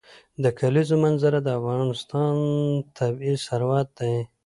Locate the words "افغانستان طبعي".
1.59-3.35